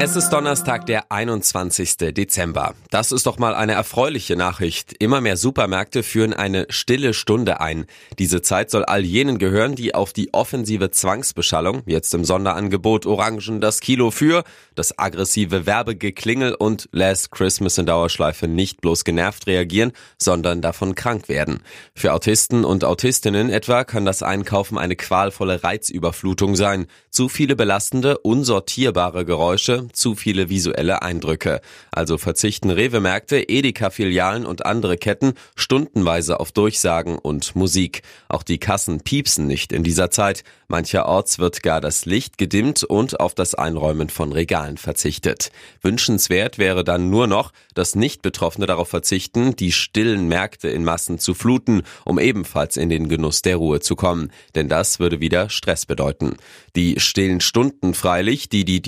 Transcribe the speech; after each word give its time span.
Es 0.00 0.16
ist 0.16 0.30
Donnerstag, 0.30 0.86
der 0.86 1.12
21. 1.12 1.96
Dezember. 1.96 2.74
Das 2.90 3.12
ist 3.12 3.26
doch 3.26 3.38
mal 3.38 3.54
eine 3.54 3.72
erfreuliche 3.72 4.36
Nachricht. 4.36 4.92
Immer 4.98 5.20
mehr 5.20 5.36
Supermärkte 5.36 6.02
führen 6.02 6.34
eine 6.34 6.66
stille 6.68 7.14
Stunde 7.14 7.60
ein. 7.60 7.86
Diese 8.18 8.42
Zeit 8.42 8.70
soll 8.70 8.84
all 8.84 9.02
jenen 9.02 9.38
gehören, 9.38 9.76
die 9.76 9.94
auf 9.94 10.12
die 10.12 10.34
offensive 10.34 10.90
Zwangsbeschallung, 10.90 11.82
jetzt 11.86 12.12
im 12.12 12.24
Sonderangebot 12.24 13.06
Orangen 13.06 13.60
das 13.60 13.80
Kilo 13.80 14.10
für, 14.10 14.42
das 14.74 14.98
aggressive 14.98 15.64
Werbegeklingel 15.64 16.54
und 16.54 16.88
Last 16.92 17.30
Christmas 17.30 17.78
in 17.78 17.86
Dauerschleife 17.86 18.48
nicht 18.48 18.80
bloß 18.80 19.04
genervt 19.04 19.46
reagieren, 19.46 19.92
sondern 20.18 20.60
davon 20.60 20.96
krank 20.96 21.28
werden. 21.28 21.60
Für 21.94 22.12
Autisten 22.12 22.64
und 22.64 22.84
Autistinnen 22.84 23.48
etwa 23.48 23.84
kann 23.84 24.04
das 24.04 24.22
Einkaufen 24.22 24.76
eine 24.76 24.96
qualvolle 24.96 25.62
Reizüberflutung 25.62 26.56
sein. 26.56 26.88
Zu 27.10 27.28
viele 27.28 27.54
belastende, 27.54 28.18
unsortierbare 28.18 29.24
Geräusche, 29.24 29.83
zu 29.92 30.14
viele 30.14 30.48
visuelle 30.48 31.02
Eindrücke. 31.02 31.60
Also 31.90 32.18
verzichten 32.18 32.70
Rewe-Märkte, 32.70 33.48
Edeka-Filialen 33.48 34.46
und 34.46 34.66
andere 34.66 34.96
Ketten 34.96 35.34
stundenweise 35.56 36.40
auf 36.40 36.52
Durchsagen 36.52 37.18
und 37.18 37.54
Musik. 37.56 38.02
Auch 38.28 38.42
die 38.42 38.58
Kassen 38.58 39.00
piepsen 39.00 39.46
nicht 39.46 39.72
in 39.72 39.82
dieser 39.84 40.10
Zeit. 40.10 40.44
Mancherorts 40.68 41.38
wird 41.38 41.62
gar 41.62 41.80
das 41.80 42.06
Licht 42.06 42.38
gedimmt 42.38 42.84
und 42.84 43.20
auf 43.20 43.34
das 43.34 43.54
Einräumen 43.54 44.08
von 44.08 44.32
Regalen 44.32 44.76
verzichtet. 44.76 45.52
Wünschenswert 45.82 46.58
wäre 46.58 46.84
dann 46.84 47.10
nur 47.10 47.26
noch, 47.26 47.52
dass 47.74 47.94
Nicht-Betroffene 47.94 48.66
darauf 48.66 48.88
verzichten, 48.88 49.56
die 49.56 49.72
stillen 49.72 50.28
Märkte 50.28 50.68
in 50.68 50.84
Massen 50.84 51.18
zu 51.18 51.34
fluten, 51.34 51.82
um 52.04 52.18
ebenfalls 52.18 52.76
in 52.76 52.88
den 52.88 53.08
Genuss 53.08 53.42
der 53.42 53.56
Ruhe 53.56 53.80
zu 53.80 53.96
kommen. 53.96 54.32
Denn 54.54 54.68
das 54.68 54.98
würde 54.98 55.20
wieder 55.20 55.50
Stress 55.50 55.86
bedeuten. 55.86 56.36
Die 56.76 56.98
stillen 56.98 57.40
Stunden 57.40 57.94
freilich, 57.94 58.48
die 58.48 58.64
die 58.64 58.82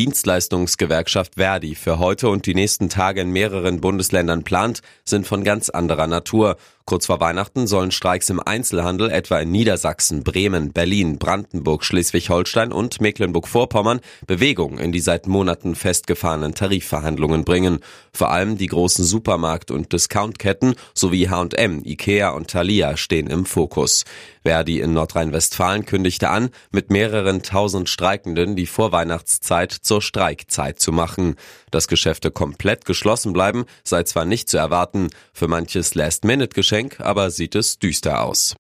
Dienstleistungsgewerkschaft 0.87 1.34
Verdi 1.34 1.75
für 1.75 1.98
heute 1.98 2.29
und 2.29 2.47
die 2.47 2.55
nächsten 2.55 2.89
Tage 2.89 3.20
in 3.20 3.31
mehreren 3.31 3.81
Bundesländern 3.81 4.45
plant, 4.45 4.81
sind 5.05 5.27
von 5.27 5.45
ganz 5.45 5.69
anderer 5.69 6.06
Natur 6.06 6.56
Kurz 6.89 7.06
vor 7.06 7.19
Weihnachten 7.19 7.67
sollen 7.67 7.91
Streiks 7.91 8.31
im 8.31 8.39
Einzelhandel 8.39 9.11
etwa 9.11 9.41
in 9.41 9.51
Niedersachsen, 9.51 10.23
Bremen, 10.23 10.73
Berlin, 10.73 11.19
Brandenburg, 11.19 11.84
Schleswig-Holstein 11.84 12.70
und 12.70 13.01
Mecklenburg-Vorpommern 13.01 13.98
Bewegung 14.29 14.79
in 14.79 14.92
die 14.92 15.01
seit 15.01 15.27
Monaten 15.27 15.75
festgefahrenen 15.75 16.55
Tarifverhandlungen 16.55 17.45
bringen. 17.45 17.81
Vor 18.12 18.31
allem 18.31 18.57
die 18.57 18.69
großen 18.69 19.05
Supermarkt- 19.05 19.73
und 19.73 19.92
Discountketten 19.92 20.77
sowie 20.95 21.29
H&M, 21.29 21.83
Ikea 21.84 22.31
und 22.31 22.53
Thalia 22.53 22.97
stehen 22.97 23.27
im 23.27 23.47
Fokus. 23.47 24.05
Verdi 24.45 24.79
in 24.79 24.92
Nordrhein-Westfalen 24.92 25.87
kündigte 25.87 26.31
an, 26.31 26.51
mit 26.70 26.91
mehreren 26.91 27.42
tausend 27.42 27.89
Streikenden 27.89 28.55
die 28.55 28.67
Vorweihnachtszeit 28.67 29.73
zur 29.73 30.01
Streikzeit 30.01 30.79
zu 30.79 30.92
machen. 30.92 31.34
Dass 31.73 31.89
Geschäfte 31.89 32.31
komplett 32.31 32.84
geschlossen 32.84 33.33
bleiben, 33.33 33.64
sei 33.83 34.05
zwar 34.05 34.25
nicht 34.25 34.48
zu 34.48 34.57
erwarten, 34.57 35.09
für 35.33 35.48
manches 35.48 35.97
Last-Minute-Geschäft 35.97 36.76
Geschenk, 36.77 37.01
aber 37.01 37.31
sieht 37.31 37.55
es 37.55 37.79
düster 37.79 38.23
aus. 38.23 38.55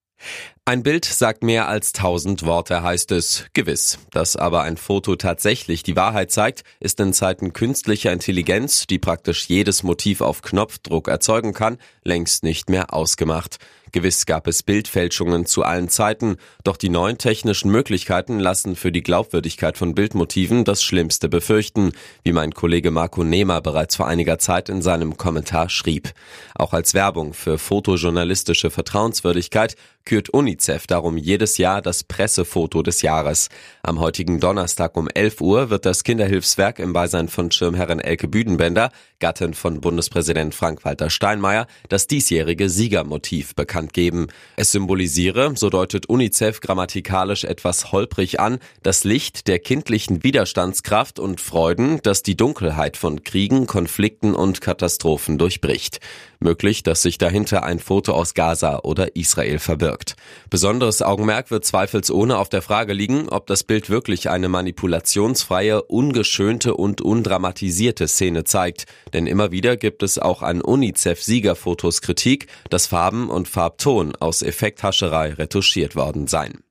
Ein 0.68 0.82
Bild 0.82 1.04
sagt 1.04 1.44
mehr 1.44 1.68
als 1.68 1.92
tausend 1.92 2.44
Worte, 2.44 2.82
heißt 2.82 3.12
es. 3.12 3.44
Gewiss. 3.52 4.00
Dass 4.10 4.34
aber 4.34 4.62
ein 4.62 4.76
Foto 4.76 5.14
tatsächlich 5.14 5.84
die 5.84 5.94
Wahrheit 5.94 6.32
zeigt, 6.32 6.64
ist 6.80 6.98
in 6.98 7.12
Zeiten 7.12 7.52
künstlicher 7.52 8.12
Intelligenz, 8.12 8.88
die 8.88 8.98
praktisch 8.98 9.48
jedes 9.48 9.84
Motiv 9.84 10.22
auf 10.22 10.42
Knopfdruck 10.42 11.06
erzeugen 11.06 11.52
kann, 11.52 11.78
längst 12.02 12.42
nicht 12.42 12.68
mehr 12.68 12.92
ausgemacht. 12.92 13.58
Gewiss 13.92 14.26
gab 14.26 14.46
es 14.46 14.62
Bildfälschungen 14.62 15.46
zu 15.46 15.62
allen 15.62 15.88
Zeiten, 15.88 16.36
doch 16.64 16.76
die 16.76 16.88
neuen 16.88 17.18
technischen 17.18 17.70
Möglichkeiten 17.70 18.40
lassen 18.40 18.76
für 18.76 18.92
die 18.92 19.02
Glaubwürdigkeit 19.02 19.78
von 19.78 19.94
Bildmotiven 19.94 20.64
das 20.64 20.82
Schlimmste 20.82 21.28
befürchten, 21.28 21.92
wie 22.24 22.32
mein 22.32 22.52
Kollege 22.52 22.90
Marco 22.90 23.24
Nehmer 23.24 23.60
bereits 23.60 23.96
vor 23.96 24.06
einiger 24.06 24.38
Zeit 24.38 24.68
in 24.68 24.82
seinem 24.82 25.16
Kommentar 25.16 25.70
schrieb. 25.70 26.12
Auch 26.54 26.72
als 26.72 26.92
Werbung 26.92 27.32
für 27.32 27.58
fotojournalistische 27.58 28.70
Vertrauenswürdigkeit 28.70 29.76
kürt 30.04 30.30
UNICEF 30.56 30.86
darum 30.86 31.18
jedes 31.18 31.58
Jahr 31.58 31.82
das 31.82 32.02
Pressefoto 32.02 32.82
des 32.82 33.02
Jahres. 33.02 33.50
Am 33.82 34.00
heutigen 34.00 34.40
Donnerstag 34.40 34.96
um 34.96 35.06
11 35.06 35.42
Uhr 35.42 35.68
wird 35.68 35.84
das 35.84 36.02
Kinderhilfswerk 36.02 36.78
im 36.78 36.94
Beisein 36.94 37.28
von 37.28 37.50
Schirmherrin 37.50 38.00
Elke 38.00 38.26
Büdenbender, 38.26 38.90
Gattin 39.18 39.52
von 39.52 39.82
Bundespräsident 39.82 40.54
Frank-Walter 40.54 41.10
Steinmeier, 41.10 41.66
das 41.90 42.06
diesjährige 42.06 42.70
Siegermotiv 42.70 43.54
bekannt 43.54 43.92
geben. 43.92 44.28
Es 44.56 44.72
symbolisiere, 44.72 45.52
so 45.56 45.68
deutet 45.68 46.08
UNICEF 46.08 46.60
grammatikalisch 46.60 47.44
etwas 47.44 47.92
holprig 47.92 48.40
an, 48.40 48.58
das 48.82 49.04
Licht 49.04 49.48
der 49.48 49.58
kindlichen 49.58 50.24
Widerstandskraft 50.24 51.18
und 51.18 51.42
Freuden, 51.42 52.00
das 52.02 52.22
die 52.22 52.36
Dunkelheit 52.36 52.96
von 52.96 53.24
Kriegen, 53.24 53.66
Konflikten 53.66 54.34
und 54.34 54.62
Katastrophen 54.62 55.36
durchbricht. 55.36 56.00
Möglich, 56.40 56.82
dass 56.82 57.02
sich 57.02 57.18
dahinter 57.18 57.62
ein 57.62 57.78
Foto 57.78 58.12
aus 58.12 58.34
Gaza 58.34 58.80
oder 58.80 59.16
Israel 59.16 59.58
verbirgt. 59.58 60.16
Besonderes 60.48 61.02
Augenmerk 61.02 61.50
wird 61.50 61.64
zweifelsohne 61.64 62.38
auf 62.38 62.48
der 62.48 62.62
Frage 62.62 62.92
liegen, 62.92 63.28
ob 63.28 63.46
das 63.46 63.64
Bild 63.64 63.90
wirklich 63.90 64.30
eine 64.30 64.48
manipulationsfreie, 64.48 65.82
ungeschönte 65.82 66.74
und 66.74 67.00
undramatisierte 67.00 68.06
Szene 68.06 68.44
zeigt. 68.44 68.86
Denn 69.12 69.26
immer 69.26 69.50
wieder 69.50 69.76
gibt 69.76 70.02
es 70.04 70.18
auch 70.18 70.42
an 70.42 70.60
UNICEF-Siegerfotos 70.60 72.00
Kritik, 72.00 72.46
dass 72.70 72.86
Farben 72.86 73.28
und 73.28 73.48
Farbton 73.48 74.14
aus 74.16 74.42
Effekthascherei 74.42 75.32
retuschiert 75.32 75.96
worden 75.96 76.28
seien. 76.28 76.65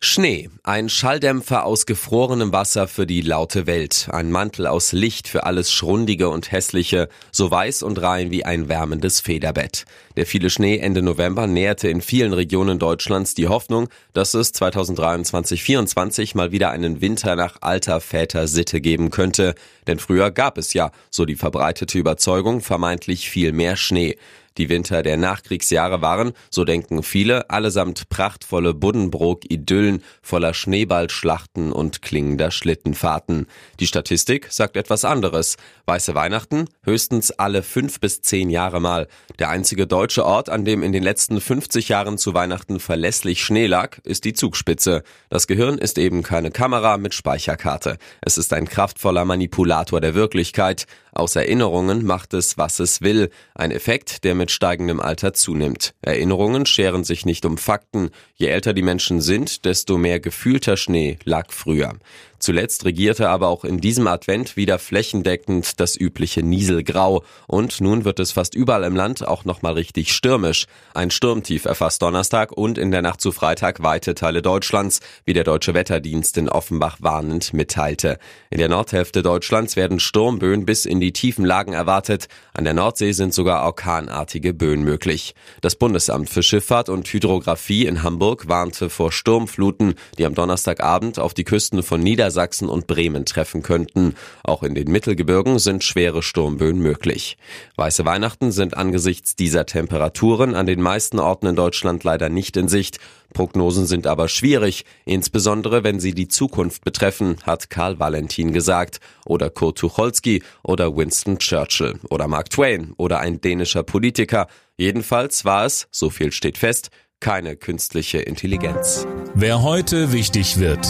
Schnee, 0.00 0.48
ein 0.62 0.88
Schalldämpfer 0.88 1.66
aus 1.66 1.84
gefrorenem 1.84 2.52
Wasser 2.52 2.88
für 2.88 3.06
die 3.06 3.20
laute 3.20 3.66
Welt, 3.66 4.08
ein 4.10 4.30
Mantel 4.30 4.66
aus 4.66 4.92
Licht 4.92 5.28
für 5.28 5.44
alles 5.44 5.70
Schrundige 5.70 6.30
und 6.30 6.50
Hässliche, 6.50 7.08
so 7.32 7.50
weiß 7.50 7.82
und 7.82 8.00
rein 8.00 8.30
wie 8.30 8.46
ein 8.46 8.68
wärmendes 8.68 9.20
Federbett. 9.20 9.84
Der 10.16 10.24
viele 10.24 10.48
Schnee 10.48 10.78
Ende 10.78 11.02
November 11.02 11.46
näherte 11.46 11.88
in 11.88 12.00
vielen 12.00 12.32
Regionen 12.32 12.78
Deutschlands 12.78 13.34
die 13.34 13.48
Hoffnung, 13.48 13.88
dass 14.14 14.32
es 14.32 14.54
2023-24 14.54 16.34
mal 16.36 16.50
wieder 16.50 16.70
einen 16.70 17.02
Winter 17.02 17.36
nach 17.36 17.58
alter 17.60 18.00
Väter 18.00 18.48
Sitte 18.48 18.80
geben 18.80 19.10
könnte. 19.10 19.54
Denn 19.86 19.98
früher 19.98 20.30
gab 20.30 20.56
es 20.56 20.72
ja, 20.72 20.92
so 21.10 21.26
die 21.26 21.36
verbreitete 21.36 21.98
Überzeugung, 21.98 22.62
vermeintlich 22.62 23.28
viel 23.28 23.52
mehr 23.52 23.76
Schnee. 23.76 24.16
Die 24.58 24.68
Winter 24.68 25.02
der 25.02 25.16
Nachkriegsjahre 25.16 26.02
waren, 26.02 26.32
so 26.50 26.64
denken 26.64 27.04
viele, 27.04 27.48
allesamt 27.48 28.08
prachtvolle 28.08 28.74
Buddenbrook-Idyllen 28.74 30.02
voller 30.20 30.52
Schneeballschlachten 30.52 31.72
und 31.72 32.02
klingender 32.02 32.50
Schlittenfahrten. 32.50 33.46
Die 33.78 33.86
Statistik 33.86 34.48
sagt 34.50 34.76
etwas 34.76 35.04
anderes. 35.04 35.56
Weiße 35.86 36.14
Weihnachten 36.16 36.66
höchstens 36.82 37.30
alle 37.30 37.62
fünf 37.62 38.00
bis 38.00 38.20
zehn 38.20 38.50
Jahre 38.50 38.80
mal. 38.80 39.06
Der 39.38 39.48
einzige 39.48 39.86
deutsche 39.86 40.24
Ort, 40.24 40.48
an 40.48 40.64
dem 40.64 40.82
in 40.82 40.92
den 40.92 41.04
letzten 41.04 41.40
50 41.40 41.88
Jahren 41.88 42.18
zu 42.18 42.34
Weihnachten 42.34 42.80
verlässlich 42.80 43.44
Schnee 43.44 43.66
lag, 43.66 43.98
ist 44.02 44.24
die 44.24 44.32
Zugspitze. 44.32 45.04
Das 45.28 45.46
Gehirn 45.46 45.78
ist 45.78 45.98
eben 45.98 46.24
keine 46.24 46.50
Kamera 46.50 46.98
mit 46.98 47.14
Speicherkarte. 47.14 47.96
Es 48.20 48.36
ist 48.36 48.52
ein 48.52 48.68
kraftvoller 48.68 49.24
Manipulator 49.24 50.00
der 50.00 50.16
Wirklichkeit. 50.16 50.86
Aus 51.18 51.34
Erinnerungen 51.34 52.04
macht 52.06 52.32
es, 52.32 52.58
was 52.58 52.78
es 52.78 53.02
will. 53.02 53.30
Ein 53.52 53.72
Effekt, 53.72 54.22
der 54.22 54.36
mit 54.36 54.52
steigendem 54.52 55.00
Alter 55.00 55.32
zunimmt. 55.32 55.92
Erinnerungen 56.00 56.64
scheren 56.64 57.02
sich 57.02 57.26
nicht 57.26 57.44
um 57.44 57.58
Fakten. 57.58 58.10
Je 58.36 58.46
älter 58.46 58.72
die 58.72 58.82
Menschen 58.82 59.20
sind, 59.20 59.64
desto 59.64 59.98
mehr 59.98 60.20
gefühlter 60.20 60.76
Schnee 60.76 61.18
lag 61.24 61.50
früher. 61.50 61.94
Zuletzt 62.38 62.84
regierte 62.84 63.28
aber 63.28 63.48
auch 63.48 63.64
in 63.64 63.80
diesem 63.80 64.06
Advent 64.06 64.56
wieder 64.56 64.78
flächendeckend 64.78 65.80
das 65.80 65.96
übliche 65.96 66.42
Nieselgrau 66.42 67.24
und 67.48 67.80
nun 67.80 68.04
wird 68.04 68.20
es 68.20 68.30
fast 68.30 68.54
überall 68.54 68.84
im 68.84 68.94
Land 68.94 69.26
auch 69.26 69.44
nochmal 69.44 69.72
richtig 69.72 70.12
stürmisch. 70.12 70.66
Ein 70.94 71.10
Sturmtief 71.10 71.64
erfasst 71.64 72.00
Donnerstag 72.00 72.52
und 72.52 72.78
in 72.78 72.92
der 72.92 73.02
Nacht 73.02 73.20
zu 73.20 73.32
Freitag 73.32 73.82
weite 73.82 74.14
Teile 74.14 74.40
Deutschlands, 74.40 75.00
wie 75.24 75.32
der 75.32 75.42
Deutsche 75.42 75.74
Wetterdienst 75.74 76.38
in 76.38 76.48
Offenbach 76.48 76.98
warnend 77.00 77.52
mitteilte. 77.54 78.18
In 78.50 78.58
der 78.58 78.68
Nordhälfte 78.68 79.22
Deutschlands 79.22 79.74
werden 79.74 79.98
Sturmböen 79.98 80.64
bis 80.64 80.84
in 80.84 81.00
die 81.00 81.12
tiefen 81.12 81.44
Lagen 81.44 81.72
erwartet. 81.72 82.28
An 82.54 82.64
der 82.64 82.74
Nordsee 82.74 83.12
sind 83.12 83.34
sogar 83.34 83.64
orkanartige 83.64 84.54
Böen 84.54 84.82
möglich. 84.82 85.34
Das 85.60 85.74
Bundesamt 85.74 86.30
für 86.30 86.44
Schifffahrt 86.44 86.88
und 86.88 87.08
Hydrographie 87.08 87.86
in 87.86 88.04
Hamburg 88.04 88.48
warnte 88.48 88.90
vor 88.90 89.10
Sturmfluten, 89.10 89.94
die 90.18 90.24
am 90.24 90.34
Donnerstagabend 90.34 91.18
auf 91.18 91.34
die 91.34 91.44
Küsten 91.44 91.82
von 91.82 92.00
Niedersachsen 92.00 92.27
Niedersachsen 92.28 92.68
und 92.68 92.86
Bremen 92.86 93.24
treffen 93.24 93.62
könnten. 93.62 94.14
Auch 94.44 94.62
in 94.62 94.74
den 94.74 94.92
Mittelgebirgen 94.92 95.58
sind 95.58 95.82
schwere 95.82 96.22
Sturmböen 96.22 96.78
möglich. 96.78 97.38
Weiße 97.76 98.04
Weihnachten 98.04 98.52
sind 98.52 98.76
angesichts 98.76 99.34
dieser 99.34 99.64
Temperaturen 99.64 100.54
an 100.54 100.66
den 100.66 100.82
meisten 100.82 101.18
Orten 101.18 101.46
in 101.46 101.56
Deutschland 101.56 102.04
leider 102.04 102.28
nicht 102.28 102.58
in 102.58 102.68
Sicht. 102.68 102.98
Prognosen 103.32 103.86
sind 103.86 104.06
aber 104.06 104.28
schwierig, 104.28 104.84
insbesondere 105.06 105.84
wenn 105.84 106.00
sie 106.00 106.12
die 106.12 106.28
Zukunft 106.28 106.84
betreffen, 106.84 107.36
hat 107.44 107.70
Karl 107.70 107.98
Valentin 107.98 108.52
gesagt. 108.52 109.00
Oder 109.24 109.48
Kurt 109.48 109.78
Tucholsky 109.78 110.42
oder 110.62 110.94
Winston 110.94 111.38
Churchill 111.38 111.98
oder 112.10 112.28
Mark 112.28 112.50
Twain 112.50 112.92
oder 112.98 113.20
ein 113.20 113.40
dänischer 113.40 113.84
Politiker. 113.84 114.48
Jedenfalls 114.76 115.46
war 115.46 115.64
es, 115.64 115.88
so 115.90 116.10
viel 116.10 116.32
steht 116.32 116.58
fest, 116.58 116.90
keine 117.20 117.56
künstliche 117.56 118.18
Intelligenz. 118.18 119.06
Wer 119.34 119.62
heute 119.62 120.12
wichtig 120.12 120.58
wird. 120.58 120.86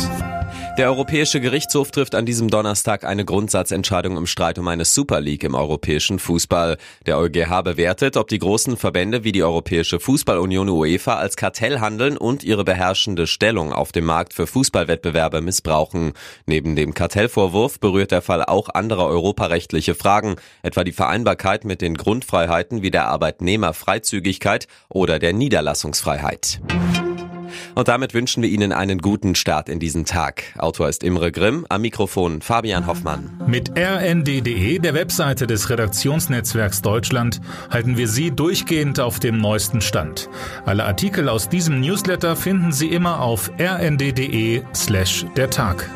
Der 0.79 0.87
Europäische 0.87 1.41
Gerichtshof 1.41 1.91
trifft 1.91 2.15
an 2.15 2.25
diesem 2.25 2.51
Donnerstag 2.51 3.03
eine 3.03 3.25
Grundsatzentscheidung 3.25 4.17
im 4.17 4.27
Streit 4.27 4.61
um 4.61 4.69
eine 4.69 4.85
Super 4.85 5.21
League 5.21 5.43
im 5.43 5.57
europäischen 5.57 6.21
Fußball. 6.21 6.77
Der 7.05 7.19
EuGH 7.19 7.63
bewertet, 7.65 8.17
ob 8.17 8.29
die 8.29 8.39
großen 8.39 8.77
Verbände 8.77 9.25
wie 9.25 9.33
die 9.33 9.43
Europäische 9.43 9.99
Fußballunion 9.99 10.69
UEFA 10.69 11.17
als 11.17 11.35
Kartell 11.35 11.81
handeln 11.81 12.17
und 12.17 12.45
ihre 12.45 12.63
beherrschende 12.63 13.27
Stellung 13.27 13.73
auf 13.73 13.91
dem 13.91 14.05
Markt 14.05 14.35
für 14.35 14.47
Fußballwettbewerbe 14.47 15.41
missbrauchen. 15.41 16.13
Neben 16.47 16.77
dem 16.77 16.95
Kartellvorwurf 16.95 17.81
berührt 17.81 18.13
der 18.13 18.23
Fall 18.23 18.45
auch 18.45 18.69
andere 18.69 19.05
europarechtliche 19.07 19.97
Fragen, 19.97 20.37
etwa 20.63 20.85
die 20.85 20.93
Vereinbarkeit 20.93 21.65
mit 21.65 21.81
den 21.81 21.97
Grundfreiheiten 21.97 22.83
wie 22.83 22.93
der 22.93 23.09
Arbeitnehmerfreizügigkeit 23.09 24.69
oder 24.89 25.19
der 25.19 25.33
Niederlassungsfreiheit. 25.33 26.61
Und 27.75 27.89
damit 27.89 28.15
wünschen 28.15 28.43
wir 28.43 28.49
Ihnen 28.49 28.73
einen 28.73 28.99
guten 28.99 29.35
Start 29.35 29.69
in 29.69 29.79
diesen 29.81 30.05
Tag. 30.05 30.45
Autor 30.59 30.89
ist 30.89 31.03
Imre 31.03 31.33
Grimm, 31.33 31.67
am 31.69 31.83
Mikrofon 31.83 32.41
Fabian 32.41 32.87
Hoffmann. 32.87 33.41
Mit 33.47 33.71
rnd.de, 33.77 34.79
der 34.79 34.95
Webseite 34.95 35.47
des 35.47 35.71
Redaktionsnetzwerks 35.71 36.83
Deutschland, 36.83 37.41
halten 37.71 37.97
wir 37.97 38.09
Sie 38.09 38.31
durchgehend 38.31 39.01
auf 39.01 39.21
dem 39.21 39.39
neuesten 39.39 39.81
Stand. 39.81 40.29
Alle 40.65 40.85
Artikel 40.85 41.29
aus 41.29 41.49
diesem 41.49 41.81
Newsletter 41.81 42.37
finden 42.37 42.73
Sie 42.73 42.89
immer 42.89 43.21
auf 43.21 43.51
rnd.de 43.59 44.63
slash 44.75 45.27
der 45.37 45.51
Tag. 45.51 45.89